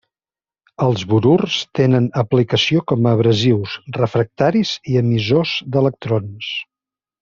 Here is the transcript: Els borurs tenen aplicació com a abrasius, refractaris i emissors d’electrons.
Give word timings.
Els 0.85 1.03
borurs 1.11 1.57
tenen 1.81 2.07
aplicació 2.23 2.83
com 2.93 3.11
a 3.11 3.13
abrasius, 3.19 3.77
refractaris 4.01 4.75
i 4.95 5.01
emissors 5.07 5.57
d’electrons. 5.75 6.55